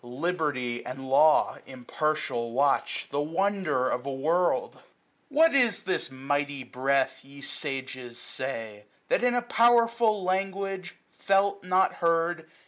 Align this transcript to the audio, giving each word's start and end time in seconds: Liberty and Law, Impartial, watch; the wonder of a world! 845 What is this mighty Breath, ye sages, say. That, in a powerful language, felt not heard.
Liberty 0.03 0.83
and 0.83 1.07
Law, 1.07 1.59
Impartial, 1.67 2.53
watch; 2.53 3.05
the 3.11 3.21
wonder 3.21 3.87
of 3.87 4.03
a 4.03 4.11
world! 4.11 4.81
845 5.29 5.35
What 5.37 5.53
is 5.53 5.83
this 5.83 6.09
mighty 6.09 6.63
Breath, 6.63 7.23
ye 7.23 7.39
sages, 7.39 8.17
say. 8.17 8.85
That, 9.09 9.23
in 9.23 9.35
a 9.35 9.43
powerful 9.43 10.23
language, 10.23 10.95
felt 11.11 11.63
not 11.63 11.93
heard. 12.01 12.47